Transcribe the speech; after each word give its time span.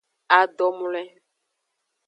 Adomloe. 0.39 1.03